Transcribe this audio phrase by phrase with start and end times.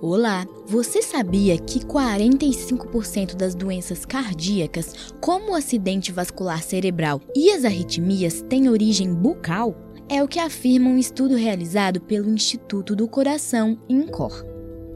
[0.00, 0.46] Olá!
[0.64, 8.40] Você sabia que 45% das doenças cardíacas, como o acidente vascular cerebral e as arritmias,
[8.42, 9.74] têm origem bucal?
[10.08, 14.46] É o que afirma um estudo realizado pelo Instituto do Coração, INCOR.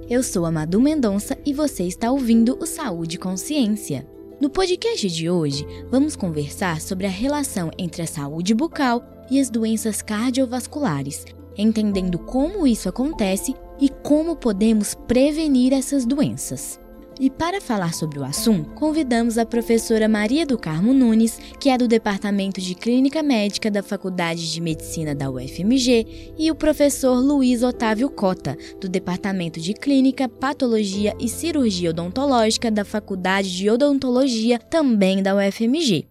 [0.09, 4.07] Eu sou a Madu Mendonça e você está ouvindo o Saúde Consciência.
[4.41, 9.51] No podcast de hoje, vamos conversar sobre a relação entre a saúde bucal e as
[9.51, 11.25] doenças cardiovasculares,
[11.59, 16.81] entendendo como isso acontece e como podemos prevenir essas doenças.
[17.21, 21.77] E para falar sobre o assunto, convidamos a professora Maria do Carmo Nunes, que é
[21.77, 27.63] do Departamento de Clínica Médica da Faculdade de Medicina da UFMG, e o professor Luiz
[27.63, 35.23] Otávio Cota, do Departamento de Clínica, Patologia e Cirurgia Odontológica da Faculdade de Odontologia, também
[35.23, 36.09] da UFMG.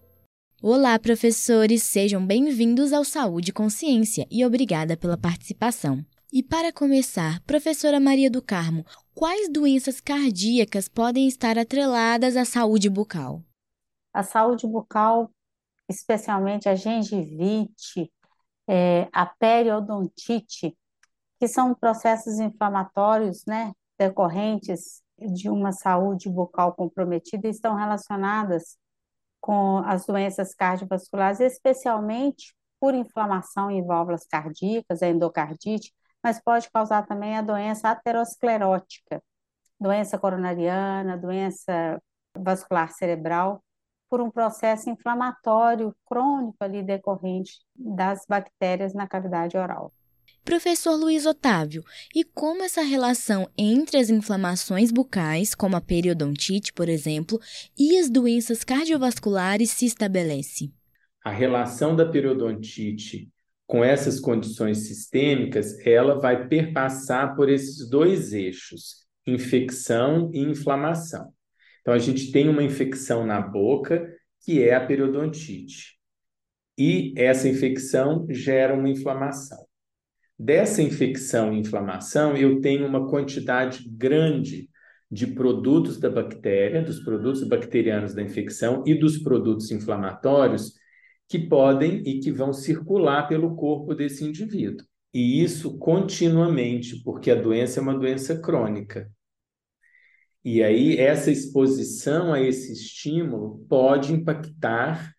[0.62, 6.04] Olá, professores, sejam bem-vindos ao Saúde e Consciência e obrigada pela participação.
[6.34, 12.88] E para começar, professora Maria do Carmo, quais doenças cardíacas podem estar atreladas à saúde
[12.88, 13.42] bucal?
[14.14, 15.30] A saúde bucal,
[15.86, 18.10] especialmente a gengivite,
[18.66, 20.74] é, a periodontite,
[21.38, 28.78] que são processos inflamatórios, né, decorrentes de uma saúde bucal comprometida, estão relacionadas
[29.38, 35.92] com as doenças cardiovasculares, especialmente por inflamação em válvulas cardíacas, a endocardite,
[36.22, 39.22] mas pode causar também a doença aterosclerótica,
[39.80, 42.00] doença coronariana, doença
[42.36, 43.62] vascular cerebral,
[44.08, 49.90] por um processo inflamatório crônico ali decorrente das bactérias na cavidade oral.
[50.44, 51.82] Professor Luiz Otávio,
[52.14, 57.40] e como essa relação entre as inflamações bucais, como a periodontite, por exemplo,
[57.78, 60.70] e as doenças cardiovasculares se estabelece?
[61.24, 63.31] A relação da periodontite
[63.72, 71.32] com essas condições sistêmicas, ela vai perpassar por esses dois eixos, infecção e inflamação.
[71.80, 74.06] Então, a gente tem uma infecção na boca,
[74.44, 75.98] que é a periodontite.
[76.76, 79.64] E essa infecção gera uma inflamação.
[80.38, 84.68] Dessa infecção e inflamação, eu tenho uma quantidade grande
[85.10, 90.74] de produtos da bactéria, dos produtos bacterianos da infecção e dos produtos inflamatórios
[91.28, 94.86] que podem e que vão circular pelo corpo desse indivíduo.
[95.14, 99.10] E isso continuamente, porque a doença é uma doença crônica.
[100.44, 105.14] E aí, essa exposição a esse estímulo pode impactar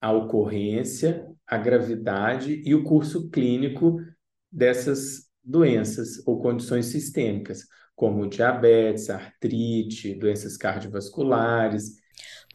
[0.00, 3.98] a ocorrência, a gravidade e o curso clínico
[4.50, 11.96] dessas doenças ou condições sistêmicas, como diabetes, artrite, doenças cardiovasculares.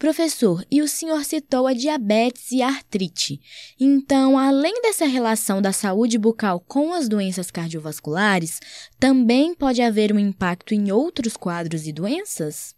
[0.01, 3.39] Professor, e o senhor citou a diabetes e a artrite.
[3.79, 8.59] Então, além dessa relação da saúde bucal com as doenças cardiovasculares,
[8.99, 12.75] também pode haver um impacto em outros quadros e doenças?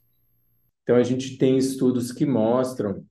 [0.81, 3.05] Então, a gente tem estudos que mostram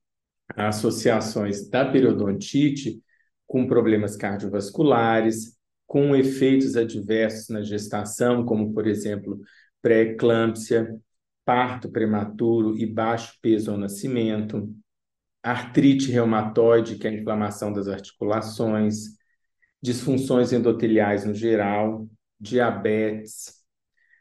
[0.55, 3.03] associações da periodontite
[3.47, 5.57] com problemas cardiovasculares,
[5.87, 9.41] com efeitos adversos na gestação, como, por exemplo,
[9.81, 11.01] pré-eclâmpsia,
[11.45, 14.73] parto prematuro e baixo peso ao nascimento,
[15.43, 19.17] artrite reumatoide, que é a inflamação das articulações,
[19.83, 22.09] disfunções endoteliais no geral,
[22.39, 23.61] diabetes.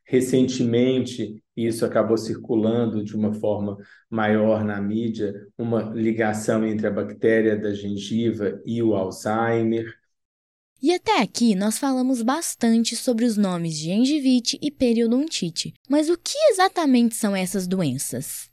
[0.05, 3.77] Recentemente, isso acabou circulando de uma forma
[4.09, 9.93] maior na mídia, uma ligação entre a bactéria da gengiva e o Alzheimer.
[10.81, 15.75] E até aqui nós falamos bastante sobre os nomes de gengivite e periodontite.
[15.87, 18.49] Mas o que exatamente são essas doenças?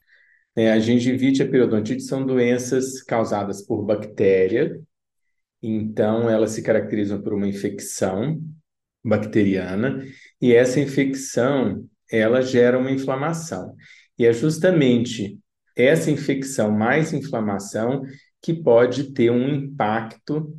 [0.55, 4.79] É, a gengivite e a periodontite são doenças causadas por bactéria.
[5.63, 8.39] Então, elas se caracterizam por uma infecção
[9.03, 10.05] bacteriana
[10.39, 13.75] e essa infecção ela gera uma inflamação.
[14.19, 15.39] E é justamente
[15.75, 18.03] essa infecção mais inflamação
[18.43, 20.55] que pode ter um impacto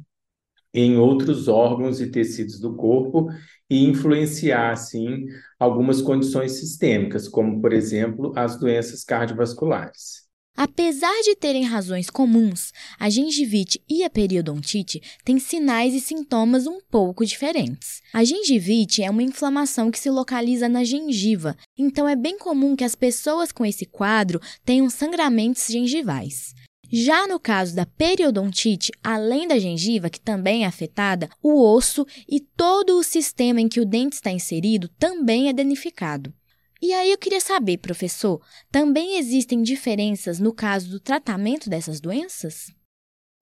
[0.74, 3.28] em outros órgãos e tecidos do corpo
[3.70, 5.26] e influenciar, assim,
[5.60, 10.30] algumas condições sistêmicas, como, por exemplo, as doenças cardiovasculares.
[10.62, 16.82] Apesar de terem razões comuns, a gengivite e a periodontite têm sinais e sintomas um
[16.82, 18.02] pouco diferentes.
[18.12, 22.84] A gengivite é uma inflamação que se localiza na gengiva, então é bem comum que
[22.84, 26.54] as pessoas com esse quadro tenham sangramentos gengivais.
[26.92, 32.40] Já no caso da periodontite, além da gengiva, que também é afetada, o osso e
[32.40, 36.34] todo o sistema em que o dente está inserido também é danificado.
[36.82, 38.42] E aí eu queria saber, professor,
[38.72, 42.74] também existem diferenças no caso do tratamento dessas doenças?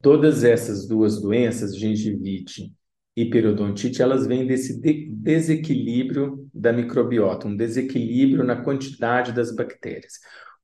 [0.01, 2.73] Todas essas duas doenças, gengivite
[3.15, 10.13] e periodontite, elas vêm desse de desequilíbrio da microbiota, um desequilíbrio na quantidade das bactérias.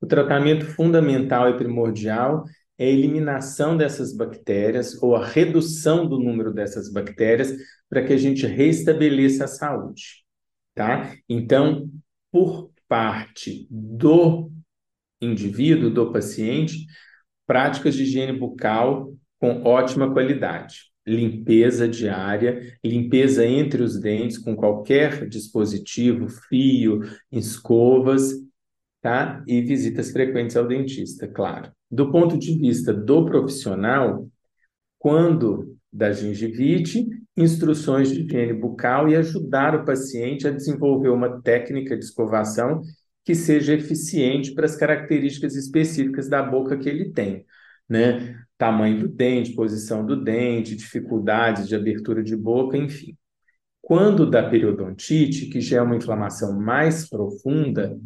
[0.02, 2.44] O tratamento fundamental e primordial
[2.78, 7.54] é a eliminação dessas bactérias ou a redução do número dessas bactérias
[7.90, 10.24] para que a gente restabeleça a saúde,
[10.74, 11.16] tá?
[11.30, 11.90] Então,
[12.32, 14.52] por parte do
[15.22, 16.86] indivíduo, do paciente,
[17.46, 20.92] práticas de higiene bucal com ótima qualidade.
[21.06, 28.32] Limpeza diária, limpeza entre os dentes com qualquer dispositivo, fio, escovas,
[29.04, 29.44] tá?
[29.46, 31.70] E visitas frequentes ao dentista, claro.
[31.92, 34.28] Do ponto de vista do profissional,
[34.98, 37.06] quando da gengivite,
[37.36, 42.82] instruções de higiene bucal e ajudar o paciente a desenvolver uma técnica de escovação
[43.26, 47.46] que seja eficiente para as características específicas da boca que ele tem,
[47.88, 48.40] né?
[48.58, 53.18] Tamanho do dente, posição do dente, dificuldades de abertura de boca, enfim.
[53.82, 58.00] Quando da periodontite, que já é uma inflamação mais profunda,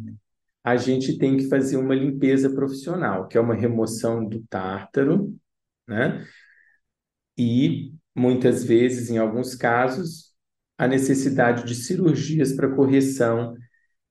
[0.68, 5.34] a gente tem que fazer uma limpeza profissional, que é uma remoção do tártaro,
[5.86, 6.26] né?
[7.36, 10.34] E muitas vezes, em alguns casos,
[10.76, 13.54] a necessidade de cirurgias para correção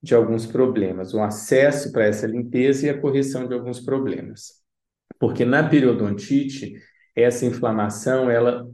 [0.02, 4.54] de alguns problemas, o acesso para essa limpeza e a correção de alguns problemas.
[5.20, 6.76] Porque na periodontite,
[7.16, 8.68] essa inflamação, ela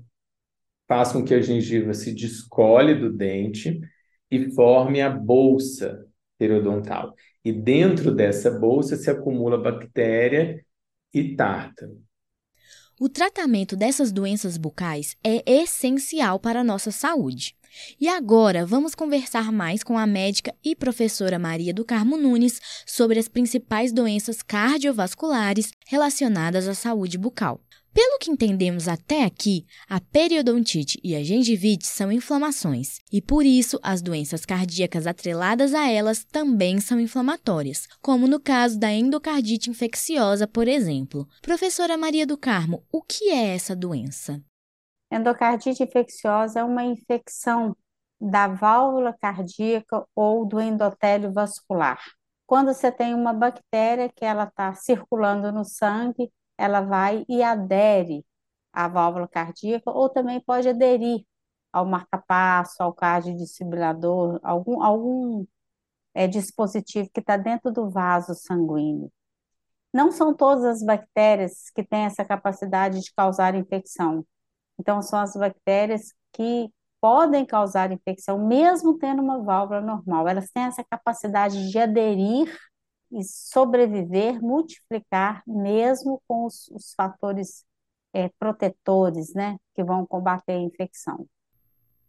[0.88, 3.80] faz com que a gengiva se descole do dente
[4.30, 6.06] e forme a bolsa
[6.38, 7.14] periodontal.
[7.44, 10.64] E dentro dessa bolsa se acumula bactéria
[11.14, 12.02] e tártaro.
[13.00, 17.56] O tratamento dessas doenças bucais é essencial para a nossa saúde.
[18.00, 23.18] E agora vamos conversar mais com a médica e professora Maria do Carmo Nunes sobre
[23.18, 27.60] as principais doenças cardiovasculares relacionadas à saúde bucal.
[27.94, 33.80] Pelo que entendemos até aqui, a periodontite e a gengivite são inflamações, e por isso
[33.84, 40.48] as doenças cardíacas atreladas a elas também são inflamatórias, como no caso da endocardite infecciosa,
[40.48, 41.28] por exemplo.
[41.40, 44.42] Professora Maria do Carmo, o que é essa doença?
[45.12, 47.78] Endocardite infecciosa é uma infecção
[48.20, 52.02] da válvula cardíaca ou do endotélio vascular.
[52.48, 56.32] Quando você tem uma bactéria que ela está circulando no sangue,
[56.64, 58.26] ela vai e adere
[58.72, 61.26] à válvula cardíaca ou também pode aderir
[61.74, 65.46] ao marcapasso, ao cardiodesfibrilador, algum, algum
[66.14, 69.12] é, dispositivo que está dentro do vaso sanguíneo.
[69.94, 74.26] Não são todas as bactérias que têm essa capacidade de causar infecção.
[74.80, 76.72] Então, são as bactérias que
[77.02, 80.28] podem causar infecção, mesmo tendo uma válvula normal.
[80.28, 82.58] Elas têm essa capacidade de aderir
[83.14, 87.66] e sobreviver, multiplicar, mesmo com os, os fatores
[88.14, 91.28] é, protetores, né, que vão combater a infecção.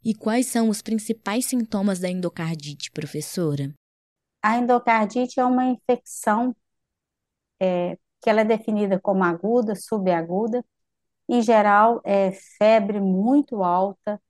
[0.05, 3.75] E quais são os principais sintomas da endocardite, professora?
[4.43, 6.55] A endocardite é uma infecção
[7.61, 10.63] é, que ela é definida como aguda, subaguda,
[11.29, 14.21] em geral, é febre muito alta,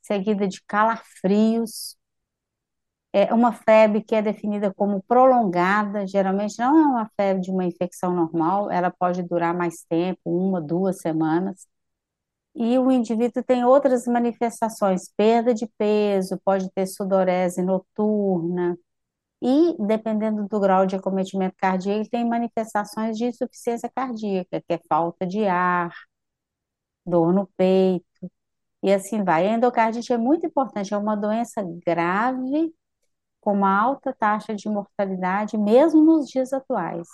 [0.00, 1.96] seguida de calafrios.
[3.12, 7.64] É uma febre que é definida como prolongada, geralmente não é uma febre de uma
[7.64, 11.66] infecção normal, ela pode durar mais tempo, uma, duas semanas.
[12.54, 18.76] E o indivíduo tem outras manifestações, perda de peso, pode ter sudorese noturna,
[19.42, 24.80] e, dependendo do grau de acometimento cardíaco, ele tem manifestações de insuficiência cardíaca, que é
[24.88, 25.92] falta de ar,
[27.06, 28.04] dor no peito,
[28.82, 29.48] e assim vai.
[29.48, 32.74] A endocardite é muito importante, é uma doença grave,
[33.40, 37.08] com uma alta taxa de mortalidade, mesmo nos dias atuais.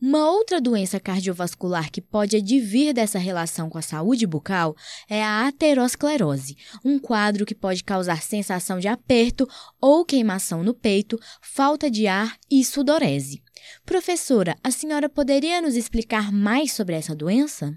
[0.00, 4.74] Uma outra doença cardiovascular que pode advir dessa relação com a saúde bucal
[5.08, 9.48] é a aterosclerose, um quadro que pode causar sensação de aperto
[9.80, 13.42] ou queimação no peito, falta de ar e sudorese.
[13.86, 17.74] Professora, a senhora poderia nos explicar mais sobre essa doença?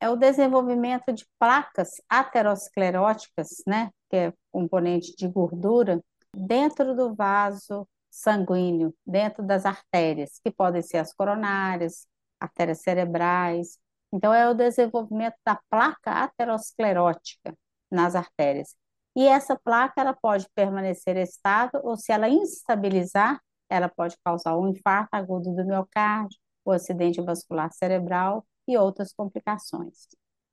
[0.00, 6.00] é o desenvolvimento de placas ateroscleróticas, né, que é componente de gordura,
[6.34, 12.06] dentro do vaso sanguíneo, dentro das artérias, que podem ser as coronárias,
[12.40, 13.78] artérias cerebrais.
[14.12, 17.56] Então, é o desenvolvimento da placa aterosclerótica
[17.90, 18.76] nas artérias.
[19.16, 24.68] E essa placa ela pode permanecer estável ou se ela instabilizar, ela pode causar um
[24.68, 30.08] infarto agudo do miocárdio, o acidente vascular cerebral e outras complicações.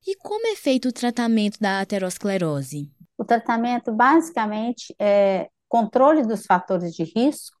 [0.06, 2.92] E como é feito o tratamento da aterosclerose?
[3.16, 7.56] O tratamento basicamente é controle dos fatores de risco.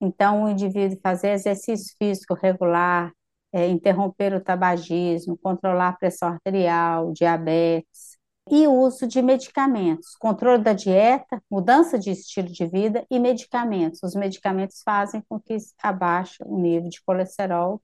[0.00, 3.12] Então, o indivíduo fazer exercício físico regular,
[3.52, 8.16] é, interromper o tabagismo, controlar a pressão arterial, diabetes,
[8.50, 14.02] e uso de medicamentos, controle da dieta, mudança de estilo de vida e medicamentos.
[14.02, 17.82] Os medicamentos fazem com que abaixe o nível de colesterol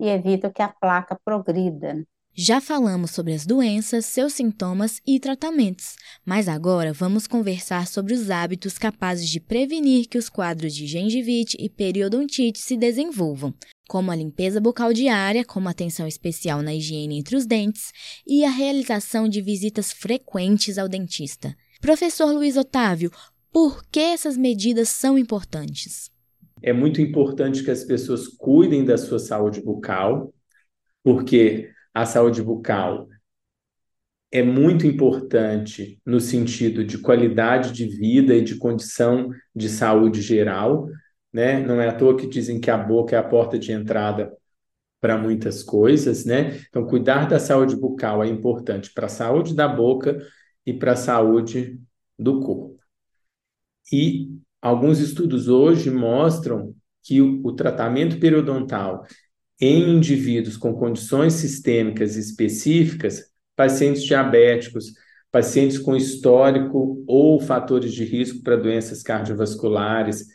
[0.00, 2.04] e evitam que a placa progrida.
[2.40, 8.30] Já falamos sobre as doenças, seus sintomas e tratamentos, mas agora vamos conversar sobre os
[8.30, 13.52] hábitos capazes de prevenir que os quadros de gengivite e periodontite se desenvolvam,
[13.88, 17.90] como a limpeza bucal diária, como atenção especial na higiene entre os dentes
[18.24, 21.56] e a realização de visitas frequentes ao dentista.
[21.80, 23.10] Professor Luiz Otávio,
[23.52, 26.08] por que essas medidas são importantes?
[26.62, 30.32] É muito importante que as pessoas cuidem da sua saúde bucal,
[31.02, 33.08] porque a saúde bucal
[34.30, 40.88] é muito importante no sentido de qualidade de vida e de condição de saúde geral,
[41.32, 41.58] né?
[41.58, 44.32] Não é à toa que dizem que a boca é a porta de entrada
[45.00, 46.60] para muitas coisas, né?
[46.68, 50.24] Então, cuidar da saúde bucal é importante para a saúde da boca
[50.64, 51.80] e para a saúde
[52.16, 52.78] do corpo.
[53.92, 54.28] E
[54.62, 59.04] alguns estudos hoje mostram que o, o tratamento periodontal
[59.60, 64.92] em indivíduos com condições sistêmicas específicas, pacientes diabéticos,
[65.30, 70.26] pacientes com histórico ou fatores de risco para doenças cardiovasculares,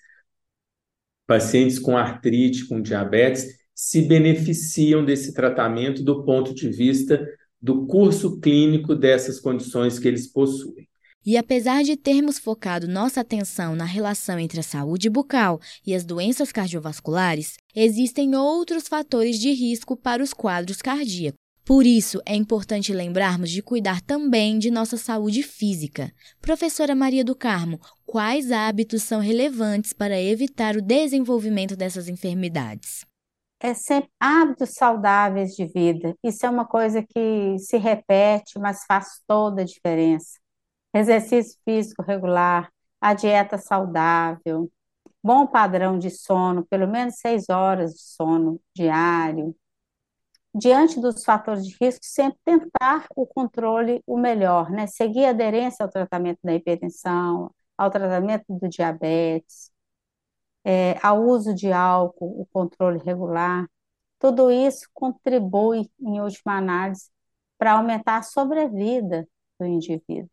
[1.25, 7.25] pacientes com artrite, com diabetes, se beneficiam desse tratamento do ponto de vista
[7.61, 10.87] do curso clínico dessas condições que eles possuem.
[11.25, 16.03] E apesar de termos focado nossa atenção na relação entre a saúde bucal e as
[16.03, 21.37] doenças cardiovasculares, existem outros fatores de risco para os quadros cardíacos.
[21.65, 26.11] Por isso, é importante lembrarmos de cuidar também de nossa saúde física.
[26.41, 33.05] Professora Maria do Carmo, quais hábitos são relevantes para evitar o desenvolvimento dessas enfermidades?
[33.61, 36.13] É sempre hábitos saudáveis de vida.
[36.21, 40.43] Isso é uma coisa que se repete, mas faz toda a diferença
[40.93, 42.69] exercício físico regular,
[43.01, 44.69] a dieta saudável,
[45.23, 49.55] bom padrão de sono, pelo menos seis horas de sono diário.
[50.53, 54.85] Diante dos fatores de risco, sempre tentar o controle o melhor, né?
[54.85, 59.71] Seguir aderência ao tratamento da hipertensão, ao tratamento do diabetes,
[60.63, 63.67] é, ao uso de álcool, o controle regular.
[64.19, 67.09] Tudo isso contribui, em última análise,
[67.57, 69.27] para aumentar a sobrevida
[69.59, 70.29] do indivíduo.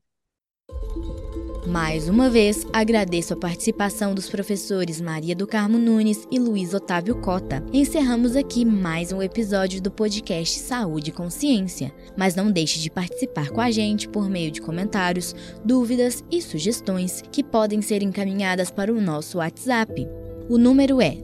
[1.70, 7.20] Mais uma vez, agradeço a participação dos professores Maria do Carmo Nunes e Luiz Otávio
[7.20, 7.62] Cota.
[7.72, 11.94] Encerramos aqui mais um episódio do podcast Saúde e Consciência.
[12.16, 15.32] Mas não deixe de participar com a gente por meio de comentários,
[15.64, 20.08] dúvidas e sugestões que podem ser encaminhadas para o nosso WhatsApp.
[20.50, 21.16] O número é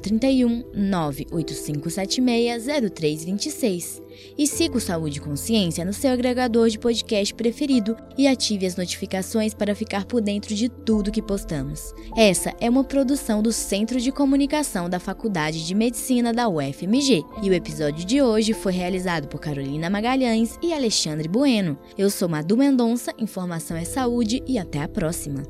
[0.00, 4.02] 031 98576 0326.
[4.38, 8.74] E siga o Saúde e Consciência no seu agregador de podcast preferido e ative as
[8.74, 11.92] notificações para ficar por dentro de tudo que postamos.
[12.16, 17.50] Essa é uma produção do Centro de Comunicação da Faculdade de Medicina da UFMG e
[17.50, 21.78] o episódio de hoje foi realizado por Carolina Magalhães e Alexandre Bueno.
[21.98, 25.42] Eu sou Madu Mendonça, informação é saúde e até a próxima.